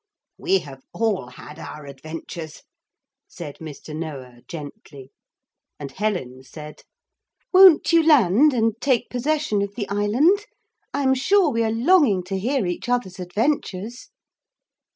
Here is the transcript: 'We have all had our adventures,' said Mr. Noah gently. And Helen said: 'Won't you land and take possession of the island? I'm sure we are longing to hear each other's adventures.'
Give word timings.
'We 0.39 0.59
have 0.61 0.81
all 0.93 1.27
had 1.27 1.59
our 1.59 1.85
adventures,' 1.85 2.63
said 3.27 3.57
Mr. 3.59 3.95
Noah 3.95 4.39
gently. 4.47 5.11
And 5.79 5.91
Helen 5.91 6.41
said: 6.41 6.81
'Won't 7.53 7.93
you 7.93 8.01
land 8.01 8.51
and 8.51 8.73
take 8.81 9.11
possession 9.11 9.61
of 9.61 9.75
the 9.75 9.87
island? 9.89 10.47
I'm 10.91 11.13
sure 11.13 11.51
we 11.51 11.63
are 11.63 11.69
longing 11.71 12.23
to 12.23 12.39
hear 12.39 12.65
each 12.65 12.89
other's 12.89 13.19
adventures.' 13.19 14.09